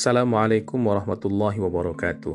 [0.00, 2.32] Assalamualaikum warahmatullahi wabarakatuh.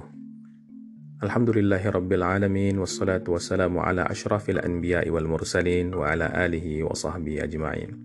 [1.26, 7.42] Alhamdulillahi rabbil alamin wassalatu wassalamu ala ashrafil anbiya'i wal mursalin wa ala alihi wa sahbihi
[7.42, 7.98] ajma'in.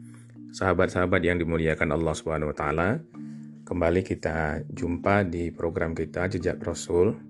[0.57, 3.05] Sahabat-sahabat yang dimuliakan Allah Subhanahu wa taala,
[3.69, 7.21] kembali kita jumpa di program kita Jejak Rasul.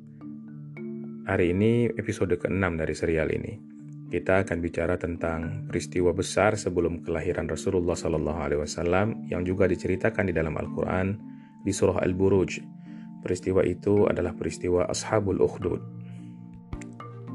[1.26, 3.58] Hari ini episode ke-6 dari serial ini.
[4.06, 10.30] Kita akan bicara tentang peristiwa besar sebelum kelahiran Rasulullah Sallallahu Alaihi Wasallam yang juga diceritakan
[10.30, 12.60] di dalam Al-Quran di surah Al-Buruj.
[13.20, 15.80] Peristiwa itu adalah peristiwa Ashabul Ukhdud.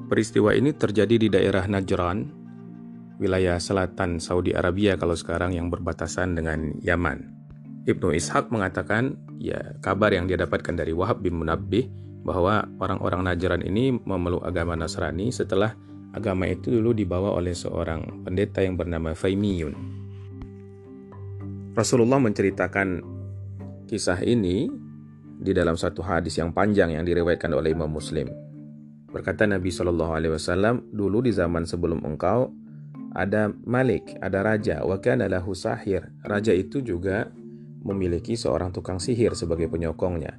[0.06, 2.30] Peristiwa ini terjadi di daerah Najran,
[3.18, 7.34] wilayah selatan Saudi Arabia kalau sekarang yang berbatasan dengan Yaman.
[7.86, 11.86] Ibnu Ishaq mengatakan, ya kabar yang dia dapatkan dari Wahab bin Munabbih
[12.26, 15.78] bahwa orang-orang Najran ini memeluk agama Nasrani setelah
[16.18, 19.74] agama itu dulu dibawa oleh seorang pendeta yang bernama Faimiyun.
[21.76, 23.04] Rasulullah menceritakan
[23.86, 24.66] Kisah ini
[25.38, 28.34] di dalam satu hadis yang panjang yang diriwayatkan oleh Imam Muslim.
[29.14, 32.50] Berkata Nabi Shallallahu Alaihi Wasallam, dulu di zaman sebelum engkau
[33.14, 36.10] ada Malik, ada raja, wakan adalah sahir.
[36.26, 37.30] Raja itu juga
[37.86, 40.34] memiliki seorang tukang sihir sebagai penyokongnya.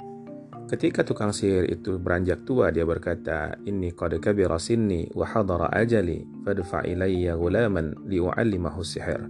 [0.67, 6.27] Ketika tukang sihir itu beranjak tua, dia berkata, Inni qad kabira sinni wa hadara ajali,
[6.43, 9.23] fadfa ilayya gulaman li'u'allimahu sihir.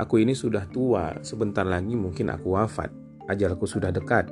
[0.00, 4.28] Aku ini sudah tua, sebentar lagi mungkin aku wafat ajalku sudah dekat,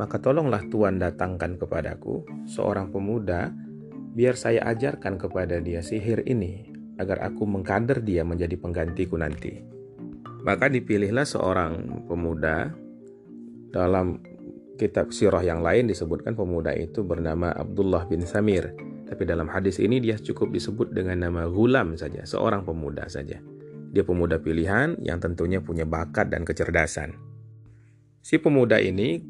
[0.00, 3.52] maka tolonglah Tuhan datangkan kepadaku seorang pemuda,
[4.16, 9.60] biar saya ajarkan kepada dia sihir ini, agar aku mengkader dia menjadi penggantiku nanti.
[10.40, 12.72] Maka dipilihlah seorang pemuda
[13.68, 14.24] dalam
[14.80, 18.72] kitab sirah yang lain disebutkan pemuda itu bernama Abdullah bin Samir.
[19.04, 23.36] Tapi dalam hadis ini dia cukup disebut dengan nama Gulam saja, seorang pemuda saja.
[23.90, 27.29] Dia pemuda pilihan yang tentunya punya bakat dan kecerdasan.
[28.20, 29.20] Si pemuda ini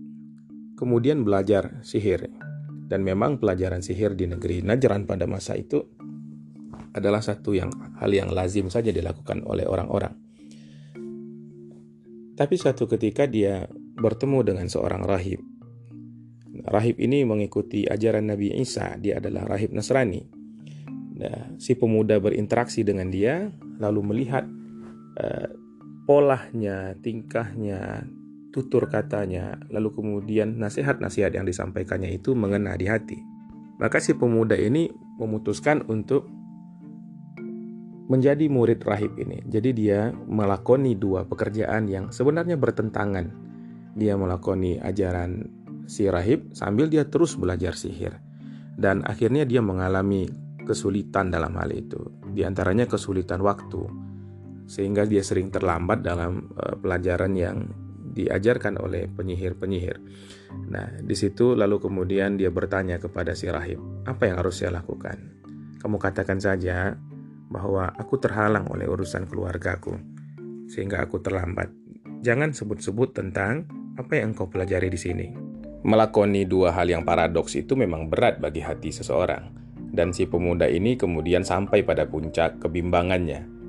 [0.74, 2.26] kemudian belajar sihir.
[2.90, 5.78] Dan memang pelajaran sihir di negeri Najran pada masa itu
[6.90, 7.70] adalah satu yang
[8.02, 10.10] hal yang lazim saja dilakukan oleh orang-orang.
[12.34, 15.38] Tapi suatu ketika dia bertemu dengan seorang rahib.
[16.66, 20.26] Rahib ini mengikuti ajaran Nabi Isa, dia adalah rahib Nasrani.
[21.20, 24.48] Nah, si pemuda berinteraksi dengan dia, lalu melihat
[25.20, 25.48] uh,
[26.08, 28.08] polahnya, tingkahnya,
[28.50, 33.18] tutur katanya, lalu kemudian nasihat-nasihat yang disampaikannya itu mengena di hati.
[33.80, 36.28] Maka si pemuda ini memutuskan untuk
[38.10, 39.40] menjadi murid rahib ini.
[39.46, 43.30] Jadi dia melakoni dua pekerjaan yang sebenarnya bertentangan.
[43.94, 45.46] Dia melakoni ajaran
[45.86, 48.18] si rahib sambil dia terus belajar sihir.
[48.74, 50.26] Dan akhirnya dia mengalami
[50.66, 52.02] kesulitan dalam hal itu.
[52.34, 53.86] Di antaranya kesulitan waktu.
[54.66, 57.56] Sehingga dia sering terlambat dalam uh, pelajaran yang
[58.10, 59.96] diajarkan oleh penyihir-penyihir.
[60.70, 65.38] Nah, di situ lalu kemudian dia bertanya kepada si rahib, apa yang harus saya lakukan?
[65.78, 66.98] Kamu katakan saja
[67.50, 69.94] bahwa aku terhalang oleh urusan keluargaku,
[70.66, 71.70] sehingga aku terlambat.
[72.20, 73.64] Jangan sebut-sebut tentang
[73.96, 75.28] apa yang engkau pelajari di sini.
[75.80, 79.48] Melakoni dua hal yang paradoks itu memang berat bagi hati seseorang,
[79.90, 83.59] dan si pemuda ini kemudian sampai pada puncak kebimbangannya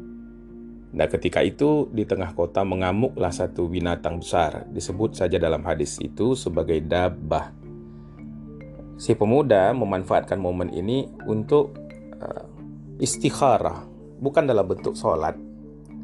[0.92, 6.36] Nah ketika itu di tengah kota mengamuklah satu binatang besar disebut saja dalam hadis itu
[6.36, 7.56] sebagai dabah.
[9.00, 11.74] Si pemuda memanfaatkan momen ini untuk
[12.20, 12.46] uh,
[13.00, 13.88] istikharah
[14.20, 15.34] bukan dalam bentuk sholat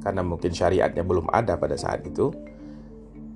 [0.01, 2.31] karena mungkin syariatnya belum ada pada saat itu.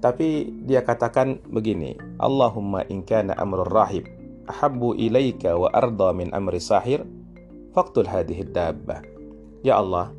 [0.01, 4.09] Tapi dia katakan begini, Allahumma in kana amrul rahib
[4.49, 7.05] ahabbu ilaika wa arda min amri sahir
[7.75, 9.05] faqtul hadhihi dabbah.
[9.61, 10.09] Ya Allah,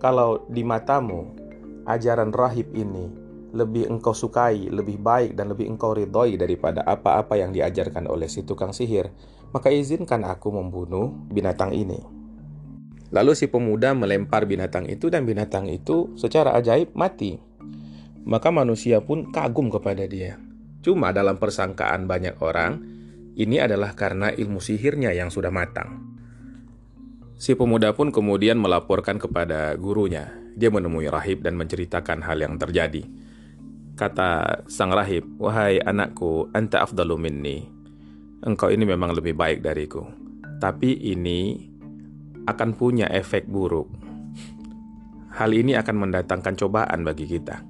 [0.00, 1.36] kalau di matamu
[1.84, 3.12] ajaran rahib ini
[3.52, 8.46] lebih engkau sukai, lebih baik dan lebih engkau ridhoi daripada apa-apa yang diajarkan oleh si
[8.46, 9.12] tukang sihir,
[9.52, 12.00] maka izinkan aku membunuh binatang ini.
[13.10, 17.42] Lalu si pemuda melempar binatang itu dan binatang itu secara ajaib mati.
[18.22, 20.38] Maka manusia pun kagum kepada dia.
[20.80, 22.78] Cuma dalam persangkaan banyak orang,
[23.34, 26.09] ini adalah karena ilmu sihirnya yang sudah matang.
[27.40, 30.28] Si pemuda pun kemudian melaporkan kepada gurunya.
[30.60, 33.00] Dia menemui rahib dan menceritakan hal yang terjadi.
[33.96, 37.64] Kata sang rahib, "Wahai anakku, anta afdalu minni.
[38.44, 40.04] Engkau ini memang lebih baik dariku.
[40.60, 41.64] Tapi ini
[42.44, 43.88] akan punya efek buruk.
[45.32, 47.64] Hal ini akan mendatangkan cobaan bagi kita.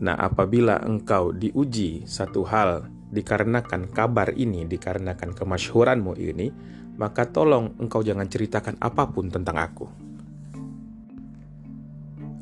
[0.00, 6.48] Nah, apabila engkau diuji satu hal dikarenakan kabar ini, dikarenakan kemasyhuranmu ini,
[6.94, 9.86] maka tolong engkau jangan ceritakan apa pun tentang aku.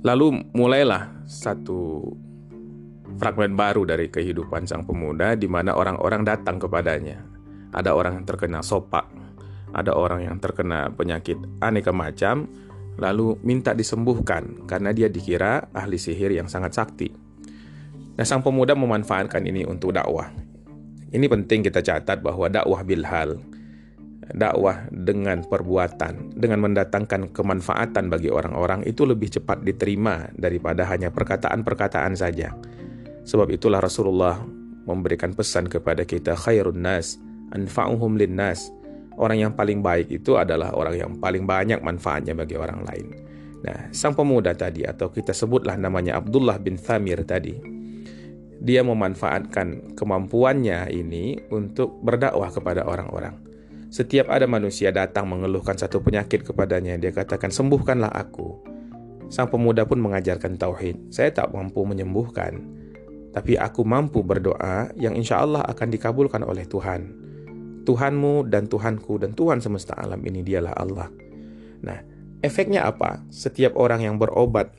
[0.02, 2.10] Lalu mulailah satu
[3.16, 7.22] fragmen baru dari kehidupan sang pemuda di mana orang-orang datang kepadanya.
[7.72, 9.06] Ada orang yang terkena sopak,
[9.72, 12.50] ada orang yang terkena penyakit aneka macam,
[13.00, 17.08] lalu minta disembuhkan karena dia dikira ahli sihir yang sangat sakti.
[18.12, 20.28] Nah, sang pemuda memanfaatkan ini untuk dakwah.
[21.12, 23.40] Ini penting kita catat bahwa dakwah bilhal,
[24.32, 32.17] dakwah dengan perbuatan, dengan mendatangkan kemanfaatan bagi orang-orang itu lebih cepat diterima daripada hanya perkataan-perkataan
[32.17, 32.56] saja.
[33.23, 34.40] Sebab itulah Rasulullah
[34.88, 37.20] memberikan pesan kepada kita khairun nas
[37.52, 38.73] anfa'uhum linnas.
[39.20, 43.06] Orang yang paling baik itu adalah orang yang paling banyak manfaatnya bagi orang lain.
[43.62, 47.55] Nah, sang pemuda tadi atau kita sebutlah namanya Abdullah bin Thamir tadi.
[48.62, 53.41] Dia memanfaatkan kemampuannya ini untuk berdakwah kepada orang-orang.
[53.92, 58.64] Setiap ada manusia datang mengeluhkan satu penyakit kepadanya, dia katakan, "Sembuhkanlah aku."
[59.28, 61.12] Sang pemuda pun mengajarkan tauhid.
[61.12, 62.56] Saya tak mampu menyembuhkan,
[63.36, 67.20] tapi aku mampu berdoa yang insya Allah akan dikabulkan oleh Tuhan.
[67.84, 71.12] Tuhanmu dan Tuhanku dan Tuhan semesta alam ini dialah Allah.
[71.84, 71.98] Nah,
[72.40, 73.20] efeknya apa?
[73.28, 74.72] Setiap orang yang berobat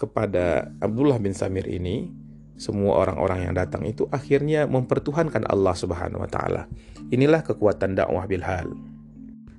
[0.00, 2.08] kepada Abdullah bin Samir ini,
[2.56, 6.68] semua orang-orang yang datang itu akhirnya mempertuhankan Allah Subhanahu wa taala.
[7.12, 8.72] Inilah kekuatan dakwah bilhal.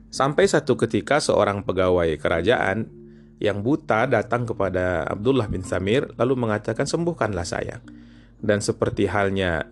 [0.10, 2.90] Sampai satu ketika seorang pegawai kerajaan
[3.38, 7.78] yang buta datang kepada Abdullah bin Samir lalu mengatakan sembuhkanlah saya.
[8.38, 9.66] Dan seperti halnya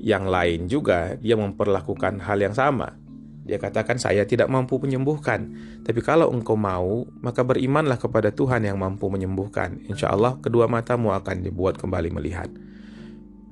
[0.00, 3.07] yang lain juga dia memperlakukan hal yang sama.
[3.48, 5.48] Dia katakan saya tidak mampu menyembuhkan,
[5.80, 9.80] tapi kalau engkau mau, maka berimanlah kepada Tuhan yang mampu menyembuhkan.
[9.88, 12.52] Insya Allah kedua matamu akan dibuat kembali melihat.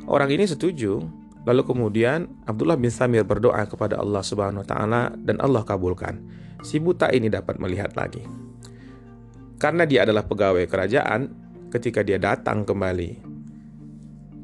[0.04, 1.00] Orang ini setuju,
[1.48, 6.20] lalu kemudian Abdullah bin Samir berdoa kepada Allah Subhanahu wa taala dan Allah kabulkan.
[6.60, 8.20] Si buta ini dapat melihat lagi.
[9.56, 11.32] Karena dia adalah pegawai kerajaan,
[11.72, 13.24] ketika dia datang kembali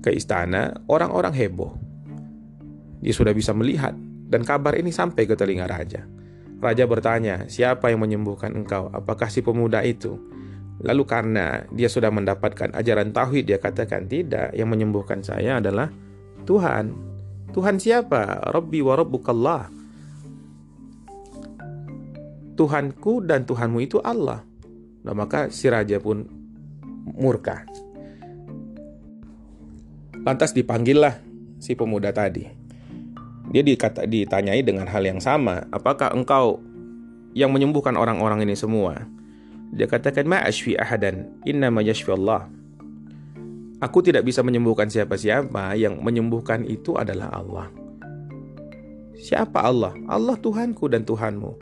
[0.00, 1.76] ke istana, orang-orang heboh
[3.02, 3.92] dia sudah bisa melihat
[4.32, 6.08] dan kabar ini sampai ke telinga raja.
[6.56, 8.88] Raja bertanya, "Siapa yang menyembuhkan engkau?
[8.88, 10.16] Apakah si pemuda itu?"
[10.80, 15.92] Lalu karena dia sudah mendapatkan ajaran tauhid, dia katakan, "Tidak, yang menyembuhkan saya adalah
[16.48, 17.12] Tuhan."
[17.52, 18.48] Tuhan siapa?
[18.48, 19.62] Rabbi wa rabbukallah.
[22.56, 24.40] Tuhanku dan Tuhanmu itu Allah.
[25.04, 26.24] Nah, maka si raja pun
[27.12, 27.68] murka.
[30.22, 31.20] Lantas dipanggillah
[31.60, 32.61] si pemuda tadi.
[33.52, 36.56] Dia dikata, ditanyai dengan hal yang sama, apakah engkau
[37.36, 39.04] yang menyembuhkan orang-orang ini semua?
[39.76, 42.48] Dia katakan, Ma'ashfi ahadan, inna ma Allah.
[43.84, 47.68] Aku tidak bisa menyembuhkan siapa-siapa, yang menyembuhkan itu adalah Allah.
[49.20, 49.92] Siapa Allah?
[50.08, 51.52] Allah Tuhanku dan Tuhanmu.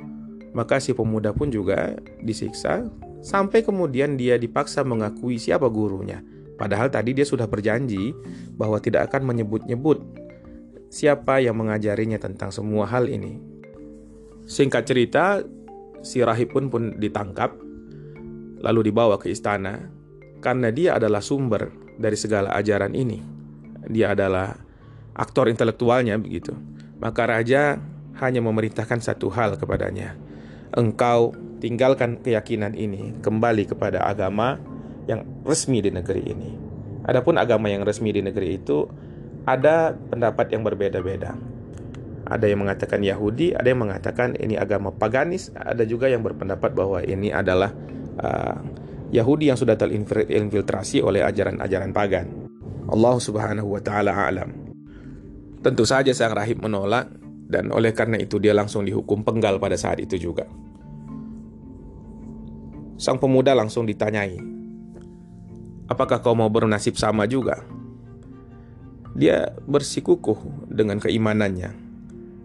[0.55, 2.87] Maka si pemuda pun juga disiksa,
[3.19, 6.23] sampai kemudian dia dipaksa mengakui siapa gurunya.
[6.55, 8.15] Padahal tadi dia sudah berjanji
[8.55, 9.99] bahwa tidak akan menyebut-nyebut
[10.91, 13.39] siapa yang mengajarinya tentang semua hal ini.
[14.51, 15.41] Singkat cerita,
[16.03, 17.55] si rahib pun pun ditangkap,
[18.61, 19.87] lalu dibawa ke istana,
[20.43, 23.23] karena dia adalah sumber dari segala ajaran ini.
[23.87, 24.59] Dia adalah
[25.15, 26.53] aktor intelektualnya begitu.
[26.99, 27.79] Maka raja
[28.21, 30.19] hanya memerintahkan satu hal kepadanya.
[30.75, 31.33] Engkau
[31.63, 34.59] tinggalkan keyakinan ini, kembali kepada agama
[35.07, 36.51] yang resmi di negeri ini.
[37.07, 38.85] Adapun agama yang resmi di negeri itu
[39.49, 41.37] ada pendapat yang berbeda-beda.
[42.31, 47.03] Ada yang mengatakan Yahudi, ada yang mengatakan ini agama paganis, ada juga yang berpendapat bahwa
[47.03, 47.75] ini adalah
[48.23, 48.57] uh,
[49.11, 52.27] Yahudi yang sudah terinfiltrasi oleh ajaran-ajaran pagan.
[52.87, 54.51] Allah Subhanahu wa taala alam.
[55.61, 57.11] Tentu saja sang rahib menolak
[57.51, 60.47] dan oleh karena itu dia langsung dihukum penggal pada saat itu juga.
[62.95, 64.39] Sang pemuda langsung ditanyai,
[65.91, 67.80] "Apakah kau mau bernasib sama juga?"
[69.15, 71.71] Dia bersikukuh dengan keimanannya.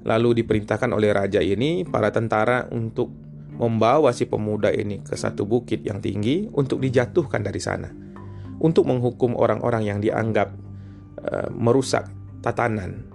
[0.05, 3.09] Lalu diperintahkan oleh raja ini para tentara untuk
[3.55, 7.89] membawa si pemuda ini ke satu bukit yang tinggi untuk dijatuhkan dari sana.
[8.61, 10.53] Untuk menghukum orang-orang yang dianggap
[11.25, 12.07] uh, merusak
[12.45, 13.07] tatanan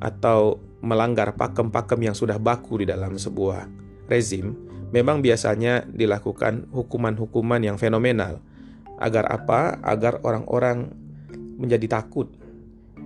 [0.00, 3.68] atau melanggar pakem-pakem yang sudah baku di dalam sebuah
[4.08, 4.56] rezim,
[4.90, 8.40] memang biasanya dilakukan hukuman-hukuman yang fenomenal.
[8.96, 9.80] Agar apa?
[9.84, 10.92] Agar orang-orang
[11.60, 12.39] menjadi takut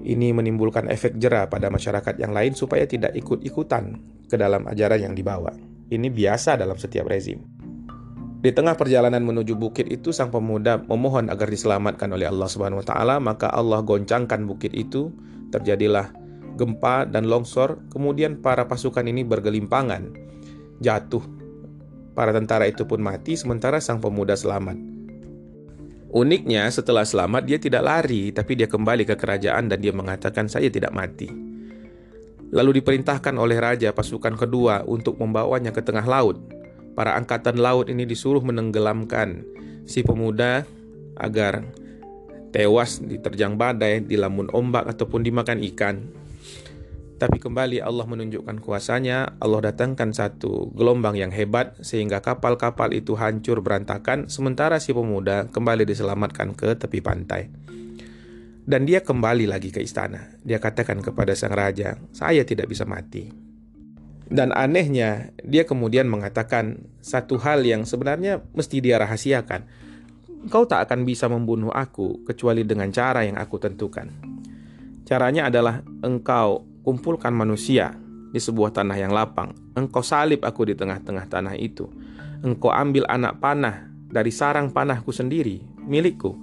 [0.04, 3.96] ini menimbulkan efek jera pada masyarakat yang lain supaya tidak ikut-ikutan
[4.28, 5.50] ke dalam ajaran yang dibawa.
[5.88, 7.40] Ini biasa dalam setiap rezim.
[8.44, 12.86] Di tengah perjalanan menuju bukit itu sang pemuda memohon agar diselamatkan oleh Allah Subhanahu wa
[12.86, 15.08] taala, maka Allah goncangkan bukit itu,
[15.48, 16.12] terjadilah
[16.60, 20.12] gempa dan longsor, kemudian para pasukan ini bergelimpangan,
[20.84, 21.24] jatuh.
[22.12, 24.93] Para tentara itu pun mati sementara sang pemuda selamat.
[26.14, 30.70] Uniknya setelah selamat dia tidak lari, tapi dia kembali ke kerajaan dan dia mengatakan saya
[30.70, 31.26] tidak mati.
[32.54, 36.38] Lalu diperintahkan oleh raja pasukan kedua untuk membawanya ke tengah laut.
[36.94, 39.42] Para angkatan laut ini disuruh menenggelamkan
[39.90, 40.62] si pemuda
[41.18, 41.66] agar
[42.54, 46.06] tewas diterjang badai, dilamun ombak ataupun dimakan ikan.
[47.24, 53.64] Tapi kembali Allah menunjukkan kuasanya, Allah datangkan satu gelombang yang hebat sehingga kapal-kapal itu hancur
[53.64, 57.48] berantakan sementara si pemuda kembali diselamatkan ke tepi pantai.
[58.68, 60.36] Dan dia kembali lagi ke istana.
[60.44, 63.32] Dia katakan kepada sang raja, "Saya tidak bisa mati."
[64.28, 69.64] Dan anehnya, dia kemudian mengatakan satu hal yang sebenarnya mesti dia rahasiakan.
[70.52, 74.12] Kau tak akan bisa membunuh aku kecuali dengan cara yang aku tentukan.
[75.08, 77.96] Caranya adalah engkau kumpulkan manusia
[78.30, 79.56] di sebuah tanah yang lapang.
[79.74, 81.88] Engkau salib aku di tengah-tengah tanah itu.
[82.44, 86.36] Engkau ambil anak panah dari sarang panahku sendiri, milikku.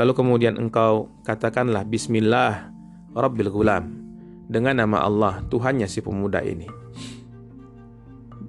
[0.00, 2.72] Lalu kemudian engkau katakanlah Bismillah
[3.12, 3.84] Rabbil Gulam
[4.48, 6.68] dengan nama Allah Tuhannya si pemuda ini.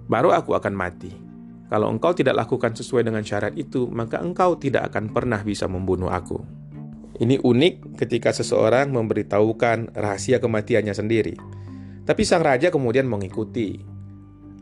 [0.07, 1.12] Baru aku akan mati.
[1.67, 6.07] Kalau engkau tidak lakukan sesuai dengan syarat itu, maka engkau tidak akan pernah bisa membunuh
[6.07, 6.39] aku.
[7.17, 11.33] Ini unik ketika seseorang memberitahukan rahasia kematiannya sendiri.
[12.05, 13.81] Tapi sang raja kemudian mengikuti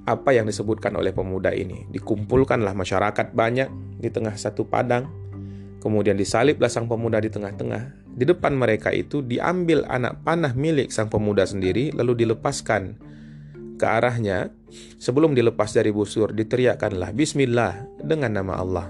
[0.08, 1.84] apa yang disebutkan oleh pemuda ini.
[1.92, 5.12] Dikumpulkanlah masyarakat banyak di tengah satu padang.
[5.84, 8.08] Kemudian disaliblah sang pemuda di tengah-tengah.
[8.16, 12.96] Di depan mereka itu diambil anak panah milik sang pemuda sendiri lalu dilepaskan
[13.76, 14.56] ke arahnya.
[14.96, 18.88] Sebelum dilepas dari busur diteriakkanlah Bismillah dengan nama Allah.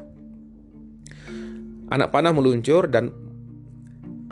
[1.89, 3.24] Anak panah meluncur dan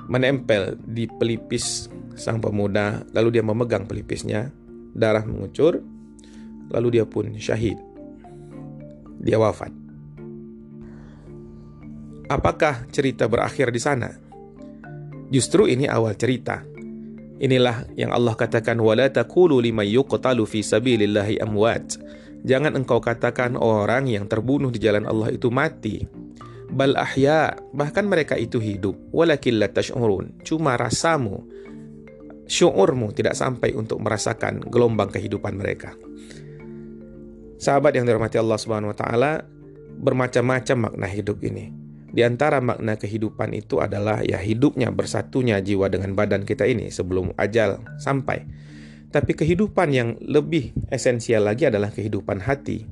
[0.07, 4.53] menempel di pelipis sang pemuda, lalu dia memegang pelipisnya,
[4.93, 5.81] darah mengucur,
[6.69, 7.77] lalu dia pun syahid.
[9.23, 9.71] Dia wafat.
[12.27, 14.09] Apakah cerita berakhir di sana?
[15.29, 16.61] Justru ini awal cerita.
[17.43, 20.61] Inilah yang Allah katakan wala taqulu liman yuqtalu fi
[21.41, 21.97] amwat.
[22.43, 26.23] Jangan engkau katakan orang yang terbunuh di jalan Allah itu mati
[26.73, 28.97] bal ahya bahkan mereka itu hidup.
[29.13, 31.45] Walakin la tash'urun cuma rasamu
[32.49, 35.95] syuurmu tidak sampai untuk merasakan gelombang kehidupan mereka.
[37.61, 39.31] Sahabat yang dirahmati Allah Subhanahu wa taala
[40.03, 41.71] bermacam-macam makna hidup ini.
[42.13, 47.33] Di antara makna kehidupan itu adalah ya hidupnya bersatunya jiwa dengan badan kita ini sebelum
[47.39, 48.45] ajal sampai.
[49.09, 52.85] Tapi kehidupan yang lebih esensial lagi adalah kehidupan hati.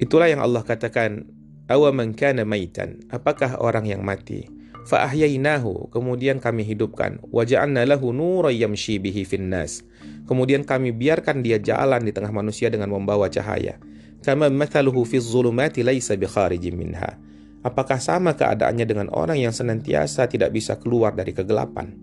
[0.00, 1.28] Itulah yang Allah katakan
[1.68, 3.04] awaman kana maitan.
[3.08, 4.48] Apakah orang yang mati?
[4.84, 7.16] Fa ahyainahu kemudian kami hidupkan.
[7.32, 9.80] Wa ja'alna lahu nuran yamshi bihi finnas.
[10.28, 13.80] Kemudian kami biarkan dia jalan di tengah manusia dengan membawa cahaya.
[14.24, 17.16] Kama mathaluhu fi zulumati laisa bi kharijin minha.
[17.64, 21.96] Apakah sama keadaannya dengan orang yang senantiasa tidak bisa keluar dari kegelapan?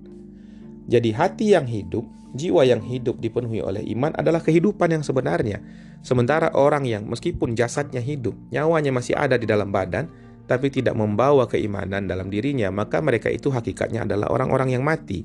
[0.89, 5.60] Jadi hati yang hidup jiwa yang hidup dipenuhi oleh iman adalah kehidupan yang sebenarnya.
[6.02, 10.10] Sementara orang yang meskipun jasadnya hidup, nyawanya masih ada di dalam badan,
[10.50, 15.24] tapi tidak membawa keimanan dalam dirinya, maka mereka itu hakikatnya adalah orang-orang yang mati.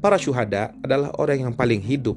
[0.00, 2.16] Para syuhada adalah orang yang paling hidup.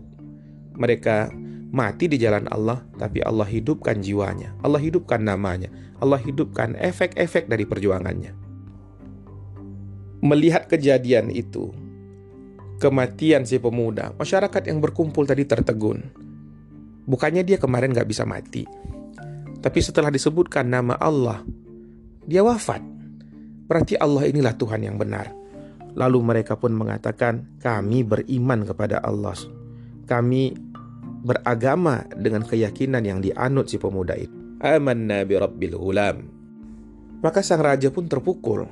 [0.79, 1.33] Mereka
[1.69, 5.69] mati di jalan Allah, tapi Allah hidupkan jiwanya, Allah hidupkan namanya,
[6.01, 8.33] Allah hidupkan efek-efek dari perjuangannya.
[10.19, 11.71] Melihat kejadian itu,
[12.79, 15.99] kematian si pemuda, masyarakat yang berkumpul tadi tertegun.
[17.03, 18.63] Bukannya dia kemarin gak bisa mati.
[19.59, 21.43] Tapi setelah disebutkan nama Allah,
[22.23, 22.79] dia wafat.
[23.67, 25.27] Berarti Allah inilah Tuhan yang benar.
[25.99, 29.35] Lalu mereka pun mengatakan, kami beriman kepada Allah.
[30.07, 30.55] Kami
[31.19, 34.31] beragama dengan keyakinan yang dianut si pemuda itu.
[34.63, 36.17] Amanna bi rabbil ulam.
[37.19, 38.63] Maka sang raja pun terpukul.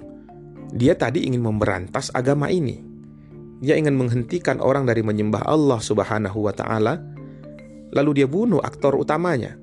[0.72, 2.87] Dia tadi ingin memberantas agama ini.
[3.58, 7.02] Dia ingin menghentikan orang dari menyembah Allah Subhanahu wa taala,
[7.94, 9.58] lalu dia bunuh aktor utamanya.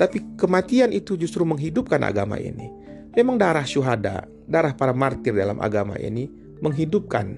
[0.00, 2.72] Tapi kematian itu justru menghidupkan agama ini.
[3.12, 6.32] Memang darah syuhada, darah para martir dalam agama ini
[6.64, 7.36] menghidupkan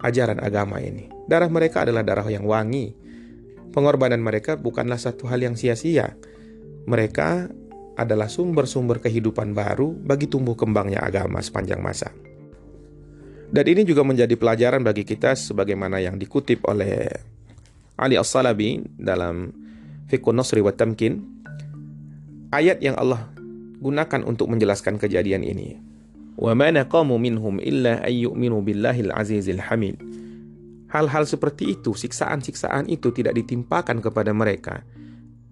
[0.00, 1.12] ajaran agama ini.
[1.28, 2.96] Darah mereka adalah darah yang wangi.
[3.72, 6.16] Pengorbanan mereka bukanlah satu hal yang sia-sia.
[6.88, 7.52] Mereka
[7.96, 12.08] adalah sumber-sumber kehidupan baru bagi tumbuh kembangnya agama sepanjang masa.
[13.52, 17.04] Dan ini juga menjadi pelajaran bagi kita sebagaimana yang dikutip oleh
[18.00, 19.52] Ali As-Salabi dalam
[20.08, 21.20] Fiqh Nasri wa Tamkin.
[22.48, 23.28] Ayat yang Allah
[23.76, 25.76] gunakan untuk menjelaskan kejadian ini.
[26.40, 30.00] Wa ma naqamu minhum illa ayyuminu billahil azizil hamid.
[30.88, 34.80] Hal-hal seperti itu, siksaan-siksaan itu tidak ditimpakan kepada mereka,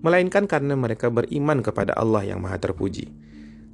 [0.01, 3.13] melainkan karena mereka beriman kepada Allah yang Maha Terpuji.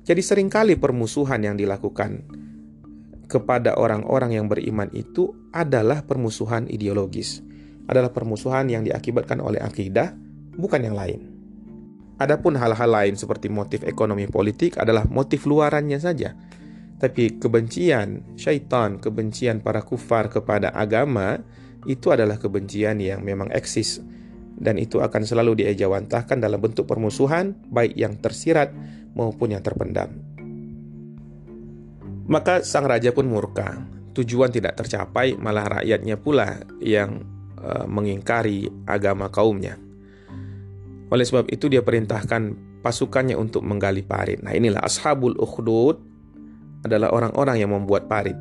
[0.06, 2.22] Jadi sering kali permusuhan yang dilakukan
[3.26, 7.42] kepada orang-orang yang beriman itu adalah permusuhan ideologis,
[7.90, 10.14] adalah permusuhan yang diakibatkan oleh akidah,
[10.54, 11.20] bukan yang lain.
[12.16, 16.32] Adapun hal-hal lain seperti motif ekonomi politik adalah motif luarannya saja.
[16.96, 21.44] Tapi kebencian syaitan, kebencian para kufar kepada agama
[21.84, 24.00] itu adalah kebencian yang memang eksis
[24.56, 28.72] dan itu akan selalu diejawantahkan dalam bentuk permusuhan baik yang tersirat
[29.12, 30.25] maupun yang terpendam.
[32.26, 33.78] Maka sang raja pun murka.
[34.16, 37.22] Tujuan tidak tercapai, malah rakyatnya pula yang
[37.60, 39.78] uh, mengingkari agama kaumnya.
[41.12, 44.42] Oleh sebab itu dia perintahkan pasukannya untuk menggali parit.
[44.42, 46.02] Nah inilah ashabul ukhdud
[46.82, 48.34] adalah orang-orang yang membuat parit.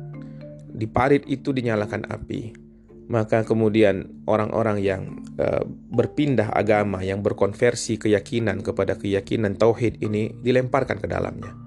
[0.70, 2.66] Di parit itu dinyalakan api.
[3.06, 5.02] Maka kemudian orang-orang yang
[5.38, 5.62] uh,
[5.94, 11.65] berpindah agama, yang berkonversi keyakinan kepada keyakinan tauhid ini dilemparkan ke dalamnya.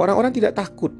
[0.00, 0.96] Orang-orang tidak takut.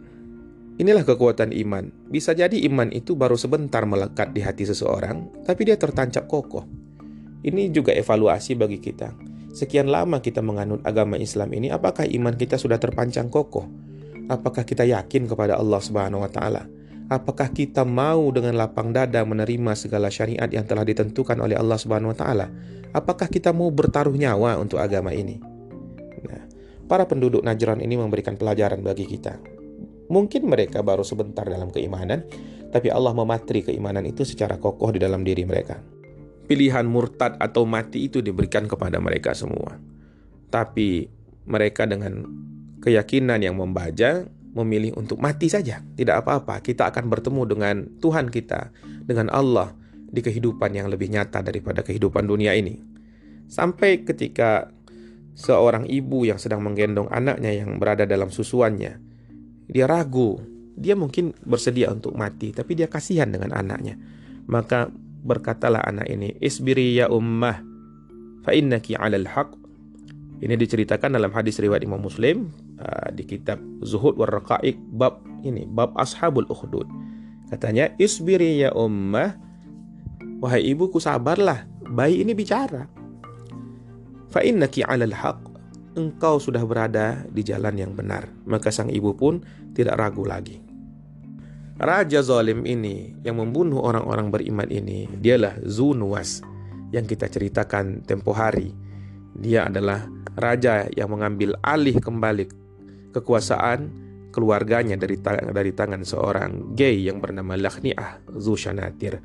[0.76, 1.88] Inilah kekuatan iman.
[2.12, 6.68] Bisa jadi iman itu baru sebentar melekat di hati seseorang, tapi dia tertancap kokoh.
[7.40, 9.16] Ini juga evaluasi bagi kita.
[9.56, 13.64] Sekian lama kita menganut agama Islam ini, apakah iman kita sudah terpancang kokoh?
[14.28, 16.68] Apakah kita yakin kepada Allah Subhanahu wa taala?
[17.08, 22.12] Apakah kita mau dengan lapang dada menerima segala syariat yang telah ditentukan oleh Allah Subhanahu
[22.12, 22.46] wa taala?
[22.92, 25.40] Apakah kita mau bertaruh nyawa untuk agama ini?
[26.90, 29.38] Para penduduk Najran ini memberikan pelajaran bagi kita.
[30.10, 32.26] Mungkin mereka baru sebentar dalam keimanan,
[32.74, 35.78] tapi Allah mematri keimanan itu secara kokoh di dalam diri mereka.
[36.50, 39.78] Pilihan murtad atau mati itu diberikan kepada mereka semua.
[40.50, 41.06] Tapi
[41.46, 42.26] mereka dengan
[42.82, 45.86] keyakinan yang membaja memilih untuk mati saja.
[45.94, 48.74] Tidak apa-apa, kita akan bertemu dengan Tuhan kita,
[49.06, 52.82] dengan Allah di kehidupan yang lebih nyata daripada kehidupan dunia ini.
[53.46, 54.74] Sampai ketika
[55.40, 59.00] seorang ibu yang sedang menggendong anaknya yang berada dalam susuannya,
[59.72, 60.36] dia ragu,
[60.76, 63.96] dia mungkin bersedia untuk mati, tapi dia kasihan dengan anaknya.
[64.44, 64.92] Maka
[65.24, 67.56] berkatalah anak ini, "Isbiri ya ummah,
[68.44, 69.56] fa innaki 'alal haq."
[70.40, 72.48] Ini diceritakan dalam hadis riwayat Imam Muslim
[72.80, 76.88] uh, di kitab Zuhud war Raqaiq bab ini bab Ashabul Ukhdud.
[77.52, 79.36] Katanya isbiri ya ummah
[80.40, 82.88] wahai ibuku sabarlah bayi ini bicara.
[84.30, 85.50] Fa innaki 'alal haq
[85.98, 88.30] engkau sudah berada di jalan yang benar.
[88.46, 89.42] Maka sang ibu pun
[89.74, 90.62] tidak ragu lagi.
[91.80, 96.44] Raja zalim ini yang membunuh orang-orang beriman ini dialah Zunuwas
[96.92, 98.70] yang kita ceritakan tempo hari.
[99.32, 100.04] Dia adalah
[100.36, 102.44] raja yang mengambil alih kembali
[103.16, 103.88] kekuasaan
[104.30, 109.18] keluarganya dari tangan, dari tangan seorang gay yang bernama Lakhni'ah Zushanatir.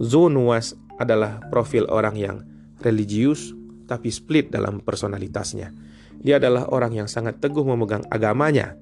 [0.00, 2.36] Zunuwas adalah profil orang yang
[2.80, 3.52] religius
[3.92, 5.68] tapi split dalam personalitasnya.
[6.16, 8.80] Dia adalah orang yang sangat teguh memegang agamanya,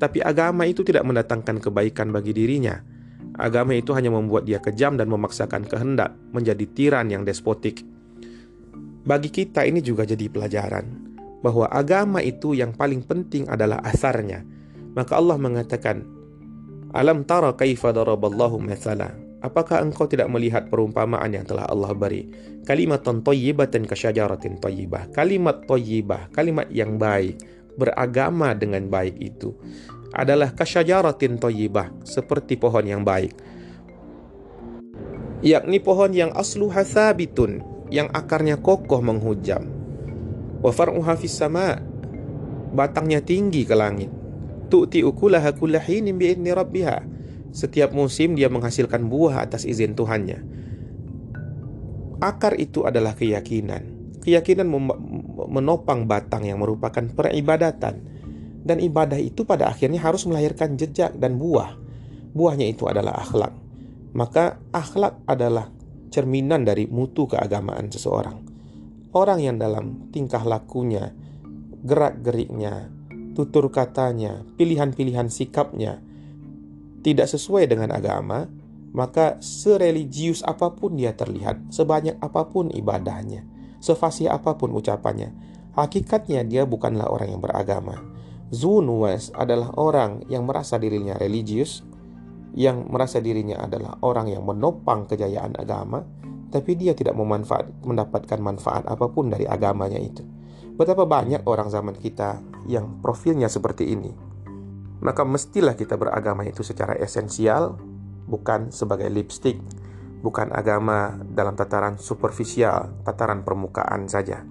[0.00, 2.80] tapi agama itu tidak mendatangkan kebaikan bagi dirinya.
[3.36, 7.84] Agama itu hanya membuat dia kejam dan memaksakan kehendak menjadi tiran yang despotik.
[9.04, 11.12] Bagi kita ini juga jadi pelajaran
[11.44, 14.40] bahwa agama itu yang paling penting adalah asarnya.
[14.96, 16.04] Maka Allah mengatakan,
[16.96, 19.29] Alam tara kaifa daraballahu mathala.
[19.40, 22.28] Apakah engkau tidak melihat perumpamaan yang telah Allah beri?
[22.68, 25.08] Kalimat thayyibatan kasyajaratin thayyibah.
[25.16, 27.40] Kalimat thayyibah, kalimat yang baik,
[27.80, 29.56] beragama dengan baik itu
[30.12, 33.32] adalah kasyajaratin thayyibah, seperti pohon yang baik.
[35.40, 39.64] Yakni pohon yang asluha thabitun, yang akarnya kokoh menghujam.
[40.60, 41.80] Wa far'uha fis sama.
[42.76, 44.12] Batangnya tinggi ke langit.
[44.68, 47.02] Tu'ti ukulaha kullahinin bi'idni rabbiha.
[47.50, 50.38] Setiap musim dia menghasilkan buah atas izin Tuhannya.
[52.22, 54.14] Akar itu adalah keyakinan.
[54.22, 54.70] Keyakinan
[55.50, 58.06] menopang batang yang merupakan peribadatan.
[58.60, 61.74] Dan ibadah itu pada akhirnya harus melahirkan jejak dan buah.
[62.36, 63.56] Buahnya itu adalah akhlak.
[64.12, 65.72] Maka akhlak adalah
[66.12, 68.46] cerminan dari mutu keagamaan seseorang.
[69.10, 71.10] Orang yang dalam tingkah lakunya,
[71.82, 72.92] gerak-geriknya,
[73.34, 76.09] tutur katanya, pilihan-pilihan sikapnya
[77.00, 78.48] tidak sesuai dengan agama,
[78.90, 83.46] maka sereligius apa pun dia terlihat, sebanyak apa pun ibadahnya,
[83.78, 85.30] sefasih apa pun ucapannya,
[85.78, 87.96] hakikatnya dia bukanlah orang yang beragama.
[88.50, 91.86] Zunuwas adalah orang yang merasa dirinya religius,
[92.58, 96.02] yang merasa dirinya adalah orang yang menopang kejayaan agama,
[96.50, 100.26] tapi dia tidak memanfaat, mendapatkan manfaat apa pun dari agamanya itu.
[100.74, 104.29] Betapa banyak orang zaman kita yang profilnya seperti ini.
[105.00, 107.80] Maka mestilah kita beragama itu secara esensial,
[108.28, 109.56] bukan sebagai lipstick,
[110.20, 114.44] bukan agama dalam tataran superficial, tataran permukaan saja.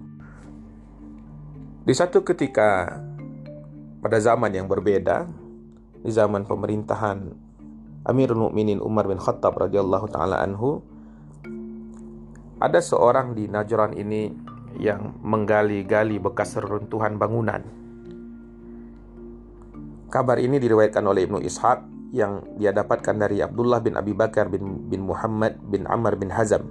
[1.80, 2.98] Di satu ketika
[4.02, 5.30] pada zaman yang berbeda
[6.02, 7.50] di zaman pemerintahan
[8.04, 10.80] Amirul Mukminin Umar bin Khattab radhiyallahu taala anhu
[12.60, 14.28] ada seorang di Najran ini
[14.76, 17.79] yang menggali-gali bekas reruntuhan bangunan.
[20.10, 24.90] Kabar ini diriwayatkan oleh Ibnu Ishaq yang dia dapatkan dari Abdullah bin Abi Bakar bin,
[24.90, 26.66] bin Muhammad bin Amr bin Hazam.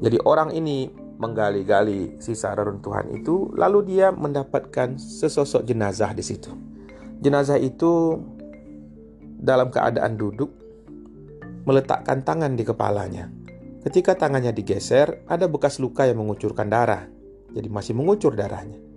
[0.00, 0.88] Jadi orang ini
[1.20, 6.48] menggali-gali sisa reruntuhan itu, lalu dia mendapatkan sesosok jenazah di situ.
[7.20, 8.16] Jenazah itu
[9.36, 10.48] dalam keadaan duduk,
[11.68, 13.28] meletakkan tangan di kepalanya.
[13.84, 17.04] Ketika tangannya digeser, ada bekas luka yang mengucurkan darah,
[17.52, 18.89] jadi masih mengucur darahnya.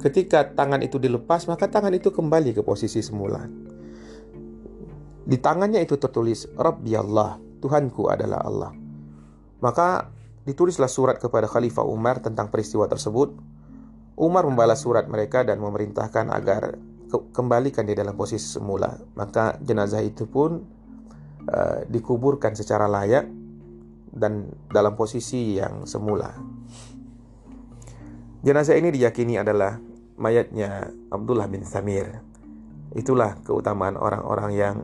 [0.00, 3.48] Ketika tangan itu dilepas, maka tangan itu kembali ke posisi semula.
[5.26, 8.72] Di tangannya itu tertulis, Rabbi Allah, Tuhanku adalah Allah.
[9.58, 10.12] Maka
[10.46, 13.34] ditulislah surat kepada Khalifah Umar tentang peristiwa tersebut.
[14.16, 18.94] Umar membalas surat mereka dan memerintahkan agar ke kembalikan dia dalam posisi semula.
[19.18, 20.62] Maka jenazah itu pun
[21.50, 23.26] uh, dikuburkan secara layak
[24.16, 26.32] dan dalam posisi yang semula.
[28.46, 29.74] Jenazah ini diyakini adalah
[30.22, 32.22] mayatnya Abdullah bin Samir.
[32.94, 34.76] Itulah keutamaan orang-orang yang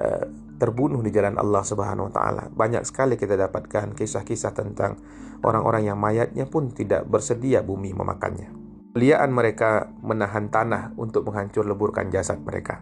[0.00, 0.24] uh,
[0.56, 2.48] terbunuh di jalan Allah Subhanahu wa taala.
[2.48, 4.96] Banyak sekali kita dapatkan kisah-kisah tentang
[5.44, 8.48] orang-orang yang mayatnya pun tidak bersedia bumi memakannya.
[8.96, 12.80] Liaan mereka menahan tanah untuk menghancur leburkan jasad mereka.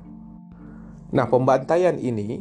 [1.10, 2.38] Nah, pembantaian ini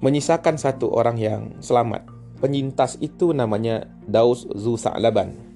[0.00, 2.08] menyisakan satu orang yang selamat.
[2.40, 5.49] Penyintas itu namanya Daus Zu Sa'laban.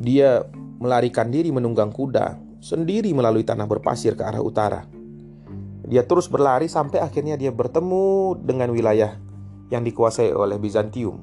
[0.00, 0.42] Dia
[0.80, 4.84] melarikan diri menunggang kuda sendiri melalui tanah berpasir ke arah utara
[5.90, 9.18] dia terus berlari sampai akhirnya dia bertemu dengan wilayah
[9.74, 11.18] yang dikuasai oleh Bizantium.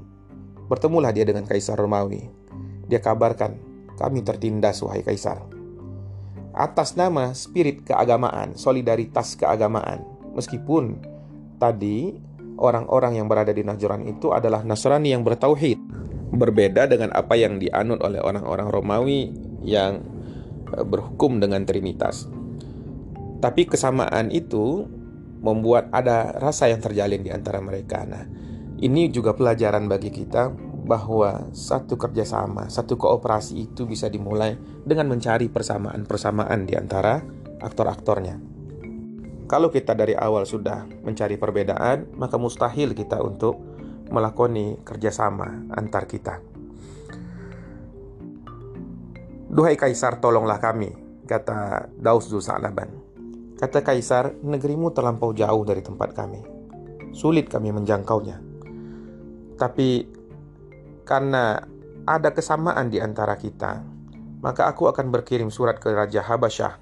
[0.68, 2.28] Bertemulah dia dengan Kaisar Romawi.
[2.92, 3.56] Dia kabarkan,
[3.96, 5.40] kami tertindas wahai Kaisar.
[6.52, 10.04] Atas nama spirit keagamaan, solidaritas keagamaan.
[10.36, 11.00] Meskipun
[11.56, 12.20] tadi
[12.60, 15.80] orang-orang yang berada di Najran itu adalah Nasrani yang bertauhid.
[16.28, 19.22] Berbeda dengan apa yang dianut oleh orang-orang Romawi
[19.64, 20.04] yang
[20.76, 22.28] eh, berhukum dengan Trinitas.
[23.38, 24.90] Tapi kesamaan itu
[25.42, 28.02] membuat ada rasa yang terjalin di antara mereka.
[28.04, 28.26] Nah,
[28.82, 30.50] ini juga pelajaran bagi kita
[30.88, 34.56] bahwa satu kerjasama, satu kooperasi itu bisa dimulai
[34.88, 37.20] dengan mencari persamaan-persamaan di antara
[37.60, 38.40] aktor-aktornya.
[39.48, 43.77] Kalau kita dari awal sudah mencari perbedaan, maka mustahil kita untuk
[44.10, 46.40] melakoni kerjasama antar kita.
[49.48, 50.92] Duhai Kaisar, tolonglah kami,
[51.24, 52.92] kata Daus Zusalaban.
[53.58, 56.44] Kata Kaisar, negerimu terlampau jauh dari tempat kami.
[57.16, 58.38] Sulit kami menjangkaunya.
[59.58, 60.06] Tapi
[61.08, 61.58] karena
[62.08, 63.84] ada kesamaan di antara kita,
[64.40, 66.74] maka aku akan berkirim surat ke Raja Habasyah.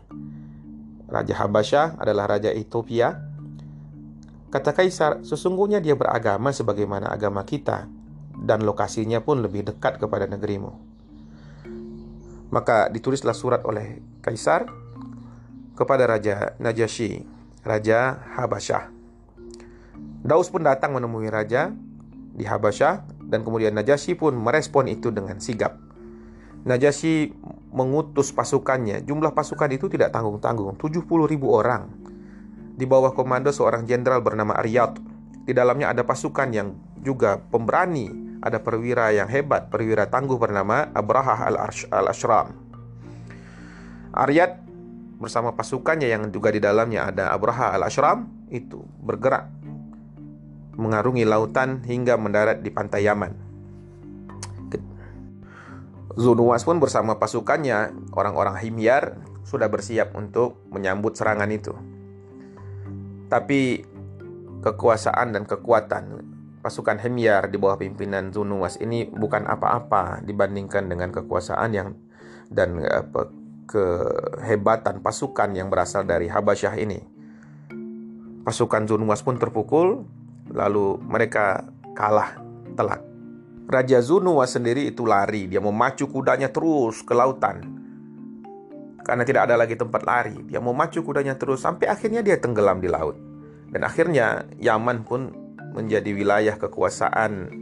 [1.10, 3.25] Raja Habasyah adalah Raja Ethiopia.
[4.56, 7.92] Kata Kaisar, sesungguhnya dia beragama sebagaimana agama kita,
[8.40, 10.72] dan lokasinya pun lebih dekat kepada negerimu.
[12.56, 14.72] Maka ditulislah surat oleh Kaisar
[15.76, 17.28] kepada Raja Najasyi,
[17.68, 18.96] Raja Habasyah.
[20.24, 21.76] Daus pun datang menemui Raja
[22.32, 25.76] di Habasyah dan kemudian Najasyi pun merespon itu dengan sigap.
[26.64, 27.36] Najasyi
[27.76, 29.04] mengutus pasukannya.
[29.04, 32.05] Jumlah pasukan itu tidak tanggung-tanggung, 70 ribu orang.
[32.76, 35.00] Di bawah komando seorang jenderal bernama Aryat.
[35.48, 41.48] Di dalamnya ada pasukan yang juga pemberani, ada perwira yang hebat, perwira tangguh bernama Abrahah
[41.90, 42.52] al-Ashram.
[44.16, 44.64] Aryat
[45.20, 49.48] bersama pasukannya yang juga di dalamnya ada Abraha al-Ashram itu bergerak
[50.76, 53.34] mengarungi lautan hingga mendarat di pantai Yaman.
[56.16, 61.76] Zunuwas pun bersama pasukannya, orang-orang Himyar, sudah bersiap untuk menyambut serangan itu.
[63.26, 63.82] Tapi
[64.62, 66.04] kekuasaan dan kekuatan
[66.66, 71.94] pasukan Himyar di bawah pimpinan Zunuwas ini bukan apa-apa dibandingkan dengan kekuasaan yang
[72.50, 73.30] dan apa,
[73.66, 77.02] kehebatan pasukan yang berasal dari Habasyah ini.
[78.46, 80.06] Pasukan Zunwas pun terpukul,
[80.54, 81.66] lalu mereka
[81.98, 82.38] kalah
[82.78, 83.02] telak.
[83.66, 87.75] Raja Zunwas sendiri itu lari, dia memacu kudanya terus ke lautan.
[89.06, 92.90] Karena tidak ada lagi tempat lari, dia memacu kudanya terus sampai akhirnya dia tenggelam di
[92.90, 93.14] laut.
[93.70, 95.30] Dan akhirnya Yaman pun
[95.78, 97.54] menjadi wilayah kekuasaan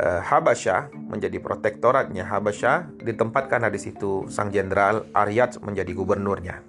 [0.00, 6.64] uh, Habasyah menjadi protektoratnya Habasyah ditempatkan di situ sang jenderal Aryat menjadi gubernurnya.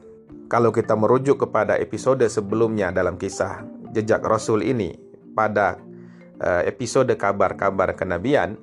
[0.51, 3.63] Kalau kita merujuk kepada episode sebelumnya dalam kisah
[3.95, 4.91] jejak Rasul ini
[5.31, 5.79] pada
[6.43, 8.59] uh, episode kabar-kabar kenabian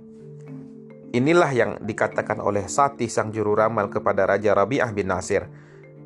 [1.13, 5.49] inilah yang dikatakan oleh Sati sang juru ramal kepada Raja Rabi'ah bin Nasir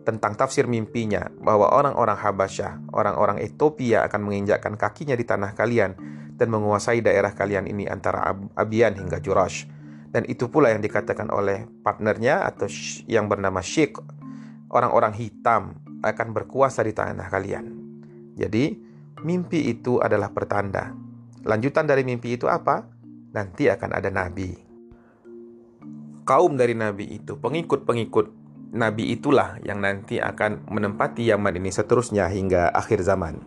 [0.03, 5.95] tentang tafsir mimpinya bahwa orang-orang Habasyah, orang-orang Ethiopia akan menginjakkan kakinya di tanah kalian
[6.35, 9.71] dan menguasai daerah kalian ini antara Abian hingga Jurash.
[10.13, 12.69] Dan itu pula yang dikatakan oleh partnernya atau
[13.09, 13.97] yang bernama Sheikh.
[14.69, 17.65] Orang-orang hitam akan berkuasa di tanah kalian.
[18.37, 18.77] Jadi,
[19.25, 20.93] mimpi itu adalah pertanda.
[21.45, 22.85] Lanjutan dari mimpi itu apa?
[23.33, 24.72] Nanti akan ada nabi.
[26.23, 28.31] Kaum dari nabi itu, pengikut-pengikut
[28.79, 33.43] nabi itulah yang nanti akan menempati Yaman ini seterusnya hingga akhir zaman.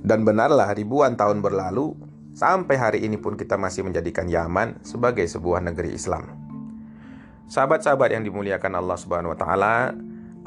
[0.00, 1.92] Dan benarlah ribuan tahun berlalu,
[2.32, 6.32] sampai hari ini pun kita masih menjadikan Yaman sebagai sebuah negeri Islam.
[7.44, 9.92] Sahabat-sahabat yang dimuliakan Allah Subhanahu wa taala,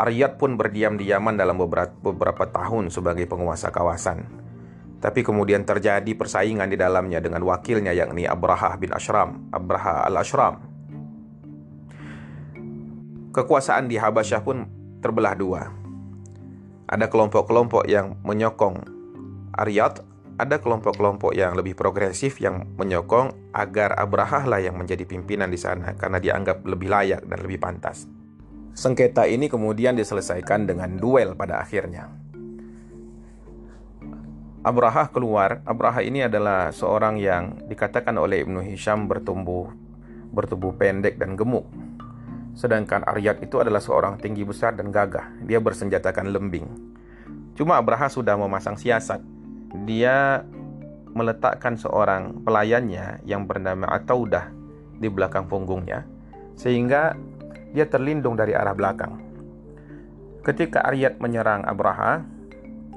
[0.02, 4.26] Aryat pun berdiam di Yaman dalam beberapa, tahun sebagai penguasa kawasan.
[4.98, 10.71] Tapi kemudian terjadi persaingan di dalamnya dengan wakilnya yakni Abraha bin Ashram, Abraha al-Ashram
[13.32, 14.68] kekuasaan di Habasyah pun
[15.00, 15.72] terbelah dua.
[16.92, 18.84] Ada kelompok-kelompok yang menyokong
[19.56, 20.04] Aryat,
[20.36, 25.96] ada kelompok-kelompok yang lebih progresif yang menyokong agar Abraha lah yang menjadi pimpinan di sana
[25.96, 28.08] karena dianggap lebih layak dan lebih pantas.
[28.72, 32.12] Sengketa ini kemudian diselesaikan dengan duel pada akhirnya.
[34.62, 35.60] Abraha keluar.
[35.66, 39.74] Abraha ini adalah seorang yang dikatakan oleh Ibnu Hisham bertumbuh
[40.32, 41.68] bertubuh pendek dan gemuk.
[42.52, 45.32] Sedangkan Aryat itu adalah seorang tinggi besar dan gagah.
[45.48, 46.68] Dia bersenjatakan lembing.
[47.56, 49.24] Cuma Abraha sudah memasang siasat.
[49.88, 50.44] Dia
[51.12, 54.52] meletakkan seorang pelayannya yang bernama Ataudah
[55.00, 56.08] di belakang punggungnya
[56.56, 57.16] sehingga
[57.72, 59.18] dia terlindung dari arah belakang.
[60.44, 62.26] Ketika Aryat menyerang Abraha,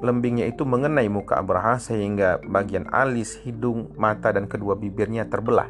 [0.03, 5.69] lembingnya itu mengenai muka Abraha sehingga bagian alis, hidung, mata dan kedua bibirnya terbelah.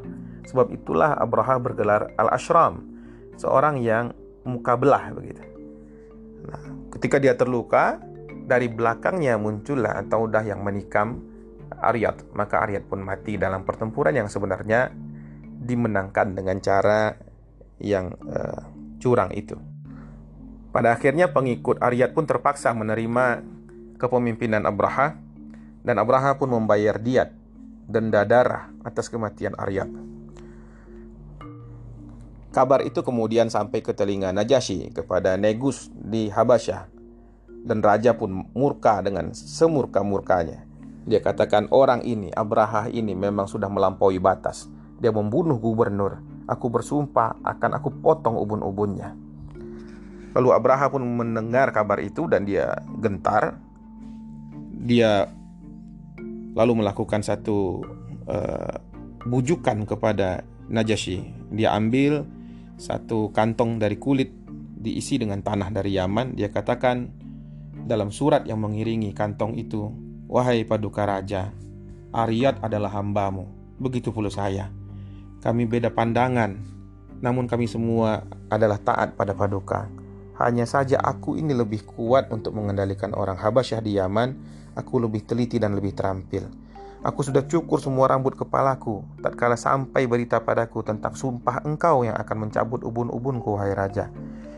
[0.49, 2.94] Sebab itulah Abraha bergelar Al-Ashram
[3.35, 4.11] seorang yang
[4.45, 5.41] muka belah begitu.
[6.45, 6.61] Nah,
[6.93, 7.99] ketika dia terluka,
[8.45, 11.25] dari belakangnya muncullah atau udah yang menikam
[11.75, 14.93] Aryat, maka Aryat pun mati dalam pertempuran yang sebenarnya
[15.65, 17.17] dimenangkan dengan cara
[17.81, 18.61] yang uh,
[19.01, 19.57] curang itu.
[20.69, 23.41] Pada akhirnya pengikut Aryat pun terpaksa menerima
[23.97, 25.17] kepemimpinan Abraha
[25.81, 27.33] dan Abraha pun membayar diat
[27.89, 29.89] denda darah atas kematian Aryat.
[32.55, 36.87] Kabar itu kemudian sampai ke telinga Najasyi kepada Negus di Habasyah.
[37.67, 40.63] Dan raja pun murka dengan semurka-murkanya.
[41.03, 44.71] Dia katakan orang ini, Abraha ini memang sudah melampaui batas.
[45.03, 46.23] Dia membunuh gubernur.
[46.47, 49.11] Aku bersumpah akan aku potong ubun-ubunnya.
[50.31, 52.71] Lalu Abraha pun mendengar kabar itu dan dia
[53.03, 53.59] gentar.
[54.79, 55.27] Dia
[56.55, 57.83] lalu melakukan satu
[58.31, 58.79] uh,
[59.27, 61.51] bujukan kepada Najasyi.
[61.51, 62.23] Dia ambil
[62.75, 64.31] satu kantong dari kulit
[64.75, 66.35] diisi dengan tanah dari Yaman.
[66.37, 67.09] Dia katakan
[67.85, 69.89] dalam surat yang mengiringi kantong itu,
[70.25, 71.53] Wahai Paduka Raja,
[72.15, 73.45] Aryat adalah hambamu,
[73.77, 74.71] begitu pula saya.
[75.43, 76.57] Kami beda pandangan,
[77.21, 79.85] namun kami semua adalah taat pada Paduka.
[80.35, 84.29] Hanya saja aku ini lebih kuat untuk mengendalikan orang Habasyah di Yaman,
[84.75, 86.64] aku lebih teliti dan lebih terampil.
[87.05, 92.49] Aku sudah cukur semua rambut kepalaku, tatkala sampai berita padaku tentang sumpah engkau yang akan
[92.49, 94.09] mencabut ubun-ubunku, wahai raja.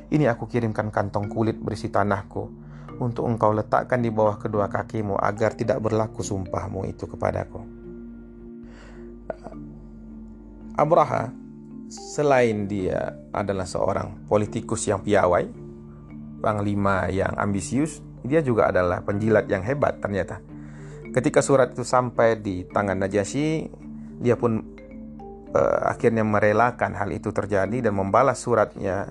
[0.08, 2.48] Ini aku kirimkan kantong kulit berisi tanahku,
[3.04, 7.60] untuk engkau letakkan di bawah kedua kakimu agar tidak berlaku sumpahmu itu kepadaku.
[10.80, 11.28] Abraha,
[11.92, 15.52] selain dia adalah seorang politikus yang piawai,
[16.40, 20.40] panglima yang ambisius, dia juga adalah penjilat yang hebat ternyata.
[21.18, 23.66] Ketika surat itu sampai di tangan Najasyi,
[24.22, 24.62] dia pun
[25.50, 29.10] uh, akhirnya merelakan hal itu terjadi dan membalas suratnya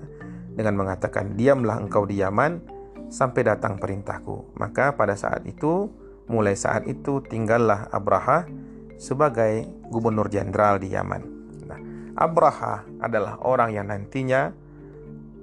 [0.55, 2.63] dengan mengatakan, "Diamlah engkau di Yaman
[3.11, 5.91] sampai datang perintahku." Maka pada saat itu,
[6.31, 8.47] mulai saat itu tinggallah Abraha
[8.95, 11.21] sebagai gubernur jenderal di Yaman.
[11.67, 11.79] Nah,
[12.15, 14.55] Abraha adalah orang yang nantinya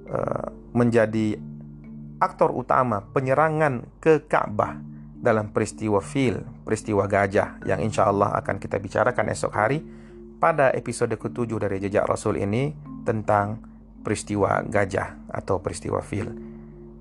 [0.09, 1.37] uh, menjadi
[2.17, 4.94] aktor utama penyerangan ke Ka'bah
[5.25, 9.81] dalam peristiwa fil, peristiwa gajah yang insya Allah akan kita bicarakan esok hari
[10.37, 13.65] pada episode ketujuh dari Jejak Rasul ini tentang
[14.05, 16.29] peristiwa gajah atau peristiwa fil.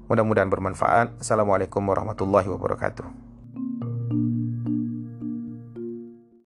[0.09, 1.21] Mudah-mudahan bermanfaat.
[1.21, 3.24] Assalamualaikum warahmatullahi wabarakatuh.